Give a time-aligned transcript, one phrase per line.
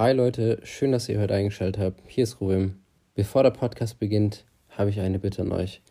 [0.00, 2.00] Hi Leute, schön, dass ihr heute eingeschaltet habt.
[2.06, 2.82] Hier ist Ruben.
[3.14, 5.82] Bevor der Podcast beginnt, habe ich eine Bitte an euch.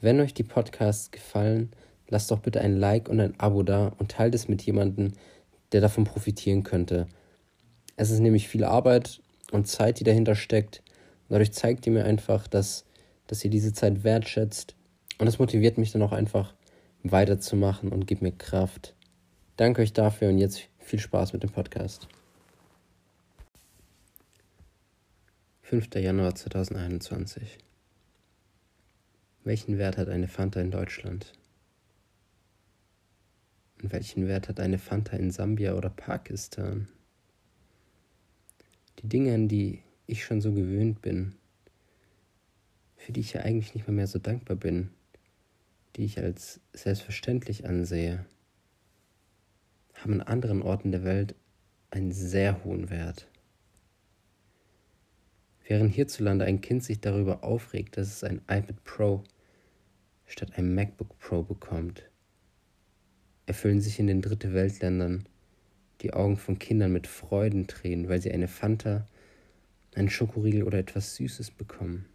[0.00, 1.72] Wenn euch die Podcasts gefallen,
[2.06, 5.14] lasst doch bitte ein Like und ein Abo da und teilt es mit jemandem,
[5.72, 7.08] der davon profitieren könnte.
[7.96, 10.80] Es ist nämlich viel Arbeit und Zeit, die dahinter steckt.
[11.28, 12.84] Dadurch zeigt ihr mir einfach, dass,
[13.26, 14.76] dass ihr diese Zeit wertschätzt.
[15.18, 16.54] Und das motiviert mich dann auch einfach
[17.02, 18.94] weiterzumachen und gibt mir Kraft.
[19.56, 22.06] Danke euch dafür und jetzt viel Spaß mit dem Podcast.
[25.68, 25.96] 5.
[25.96, 27.58] Januar 2021.
[29.42, 31.32] Welchen Wert hat eine Fanta in Deutschland?
[33.82, 36.86] Und welchen Wert hat eine Fanta in Sambia oder Pakistan?
[39.00, 41.34] Die Dinge, an die ich schon so gewöhnt bin,
[42.94, 44.90] für die ich ja eigentlich nicht mal mehr so dankbar bin,
[45.96, 48.24] die ich als selbstverständlich ansehe,
[49.94, 51.34] haben an anderen Orten der Welt
[51.90, 53.26] einen sehr hohen Wert.
[55.68, 59.24] Während hierzulande ein Kind sich darüber aufregt, dass es ein iPad Pro
[60.24, 62.08] statt einem MacBook Pro bekommt,
[63.46, 65.28] erfüllen sich in den Dritte Weltländern
[66.02, 69.06] die Augen von Kindern mit Freudentränen, weil sie eine Fanta,
[69.94, 72.06] einen Schokoriegel oder etwas Süßes bekommen.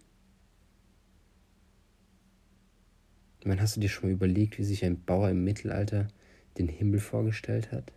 [3.44, 6.08] Man hast du dir schon mal überlegt, wie sich ein Bauer im Mittelalter
[6.58, 7.92] den Himmel vorgestellt hat?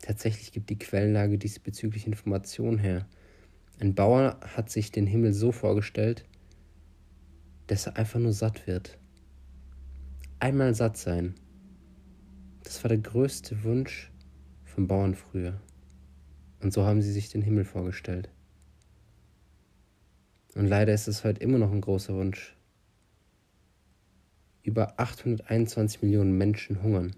[0.00, 3.06] Tatsächlich gibt die Quellenlage diesbezüglich Informationen her.
[3.80, 6.24] Ein Bauer hat sich den Himmel so vorgestellt,
[7.68, 8.98] dass er einfach nur satt wird.
[10.40, 11.36] Einmal satt sein.
[12.64, 14.10] Das war der größte Wunsch
[14.64, 15.60] von Bauern früher.
[16.60, 18.30] Und so haben sie sich den Himmel vorgestellt.
[20.56, 22.56] Und leider ist es heute immer noch ein großer Wunsch.
[24.64, 27.14] Über 821 Millionen Menschen hungern.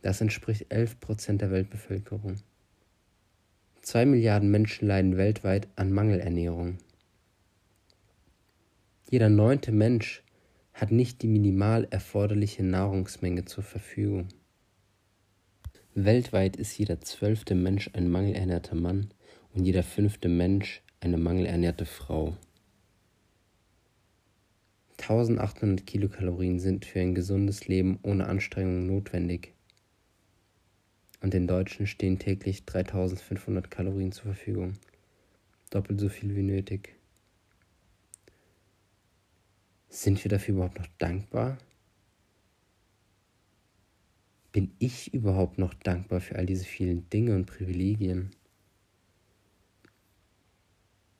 [0.00, 2.36] Das entspricht 11 Prozent der Weltbevölkerung.
[3.82, 6.78] Zwei Milliarden Menschen leiden weltweit an Mangelernährung.
[9.10, 10.22] Jeder neunte Mensch
[10.72, 14.28] hat nicht die minimal erforderliche Nahrungsmenge zur Verfügung.
[15.94, 19.10] Weltweit ist jeder zwölfte Mensch ein mangelernährter Mann
[19.52, 22.36] und jeder fünfte Mensch eine mangelernährte Frau.
[25.00, 29.54] 1800 Kilokalorien sind für ein gesundes Leben ohne Anstrengung notwendig.
[31.22, 34.74] Und den Deutschen stehen täglich 3500 Kalorien zur Verfügung.
[35.70, 36.96] Doppelt so viel wie nötig.
[39.88, 41.58] Sind wir dafür überhaupt noch dankbar?
[44.50, 48.34] Bin ich überhaupt noch dankbar für all diese vielen Dinge und Privilegien?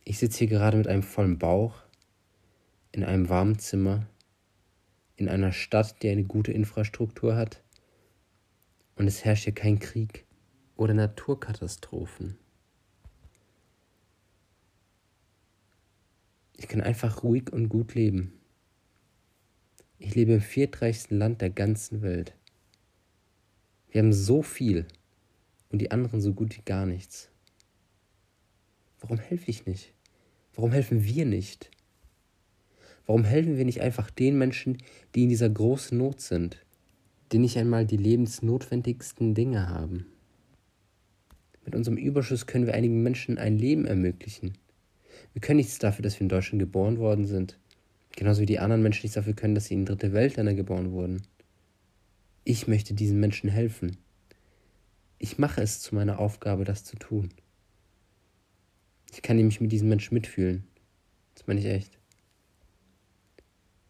[0.04, 1.80] Ich sitze hier gerade mit einem vollen Bauch
[2.90, 4.06] in einem warmen Zimmer,
[5.16, 7.62] in einer Stadt, die eine gute Infrastruktur hat,
[9.02, 10.26] und es herrscht hier kein Krieg
[10.76, 12.38] oder Naturkatastrophen.
[16.56, 18.32] Ich kann einfach ruhig und gut leben.
[19.98, 22.36] Ich lebe im viertreichsten Land der ganzen Welt.
[23.90, 24.86] Wir haben so viel
[25.70, 27.28] und die anderen so gut wie gar nichts.
[29.00, 29.94] Warum helfe ich nicht?
[30.54, 31.72] Warum helfen wir nicht?
[33.06, 34.78] Warum helfen wir nicht einfach den Menschen,
[35.16, 36.64] die in dieser großen Not sind,
[37.32, 40.06] die nicht einmal die lebensnotwendigsten Dinge haben?
[41.64, 44.58] Mit unserem Überschuss können wir einigen Menschen ein Leben ermöglichen.
[45.32, 47.58] Wir können nichts dafür, dass wir in Deutschland geboren worden sind.
[48.16, 51.22] Genauso wie die anderen Menschen nichts dafür können, dass sie in dritte Weltländer geboren wurden.
[52.44, 53.96] Ich möchte diesen Menschen helfen.
[55.18, 57.30] Ich mache es zu meiner Aufgabe, das zu tun.
[59.12, 60.64] Ich kann nämlich mit diesen Menschen mitfühlen.
[61.34, 61.98] Das meine ich echt.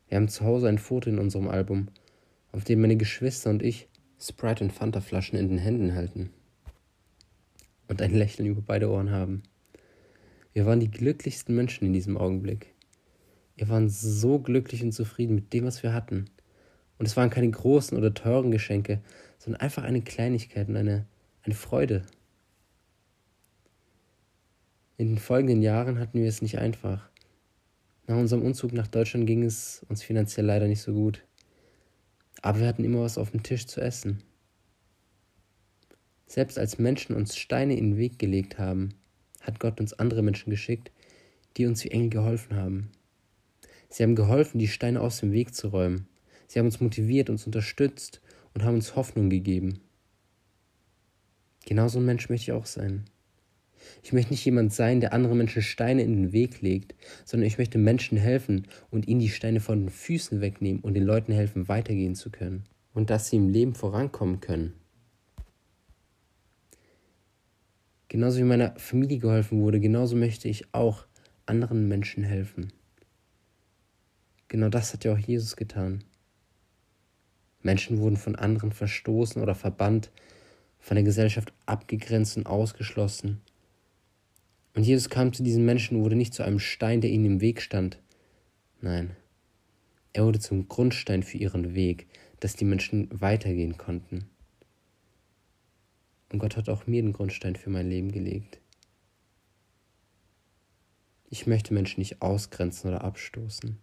[0.08, 1.88] Wir haben zu Hause ein Foto in unserem Album,
[2.52, 3.88] auf dem meine Geschwister und ich
[4.20, 6.30] Sprite und Fanta Flaschen in den Händen halten
[7.88, 9.42] und ein Lächeln über beide Ohren haben.
[10.52, 12.74] Wir waren die glücklichsten Menschen in diesem Augenblick.
[13.56, 16.26] Wir waren so glücklich und zufrieden mit dem, was wir hatten.
[16.98, 19.00] Und es waren keine großen oder teuren Geschenke,
[19.38, 21.06] sondern einfach eine Kleinigkeit und eine,
[21.42, 22.02] eine Freude.
[24.98, 27.08] In den folgenden Jahren hatten wir es nicht einfach.
[28.06, 31.24] Nach unserem Umzug nach Deutschland ging es uns finanziell leider nicht so gut.
[32.40, 34.22] Aber wir hatten immer was auf dem Tisch zu essen.
[36.26, 38.94] Selbst als Menschen uns Steine in den Weg gelegt haben,
[39.42, 40.90] hat Gott uns andere Menschen geschickt,
[41.56, 42.90] die uns wie Engel geholfen haben.
[43.90, 46.08] Sie haben geholfen, die Steine aus dem Weg zu räumen.
[46.48, 48.22] Sie haben uns motiviert, uns unterstützt
[48.54, 49.80] und haben uns Hoffnung gegeben.
[51.66, 53.04] Genauso ein Mensch möchte ich auch sein.
[54.02, 56.94] Ich möchte nicht jemand sein, der anderen Menschen Steine in den Weg legt,
[57.24, 61.04] sondern ich möchte Menschen helfen und ihnen die Steine von den Füßen wegnehmen und den
[61.04, 62.64] Leuten helfen, weitergehen zu können
[62.94, 64.74] und dass sie im Leben vorankommen können.
[68.08, 71.06] Genauso wie meiner Familie geholfen wurde, genauso möchte ich auch
[71.46, 72.72] anderen Menschen helfen.
[74.48, 76.04] Genau das hat ja auch Jesus getan.
[77.62, 80.10] Menschen wurden von anderen verstoßen oder verbannt,
[80.78, 83.40] von der Gesellschaft abgegrenzt und ausgeschlossen.
[84.74, 87.40] Und Jesus kam zu diesen Menschen und wurde nicht zu einem Stein, der ihnen im
[87.40, 88.00] Weg stand.
[88.80, 89.16] Nein,
[90.12, 92.06] er wurde zum Grundstein für ihren Weg,
[92.40, 94.28] dass die Menschen weitergehen konnten.
[96.30, 98.58] Und Gott hat auch mir den Grundstein für mein Leben gelegt.
[101.28, 103.78] Ich möchte Menschen nicht ausgrenzen oder abstoßen.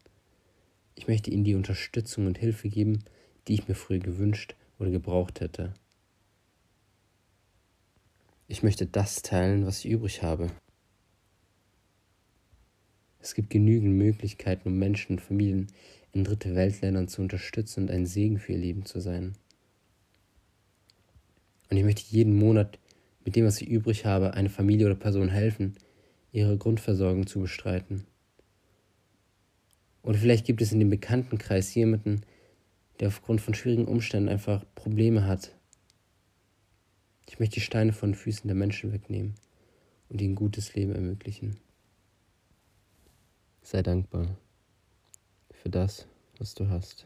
[0.95, 3.00] Ich möchte ihnen die Unterstützung und Hilfe geben,
[3.47, 5.74] die ich mir früher gewünscht oder gebraucht hätte.
[8.47, 10.51] Ich möchte das teilen, was ich übrig habe.
[13.30, 15.68] Es gibt genügend Möglichkeiten, um Menschen und Familien
[16.14, 19.36] in dritte Weltländern zu unterstützen und ein Segen für ihr Leben zu sein.
[21.70, 22.80] Und ich möchte jeden Monat
[23.24, 25.76] mit dem, was ich übrig habe, eine Familie oder Person helfen,
[26.31, 28.08] ihre Grundversorgung zu bestreiten.
[30.02, 32.22] Oder vielleicht gibt es in dem Bekanntenkreis jemanden,
[33.00, 35.56] der aufgrund von schwierigen Umständen einfach Probleme hat.
[37.28, 39.36] Ich möchte die Steine von den Füßen der Menschen wegnehmen
[40.10, 41.58] und ihnen gutes Leben ermöglichen.
[43.71, 44.25] Sei dankbar
[45.51, 46.07] für das,
[46.39, 47.06] was du hast.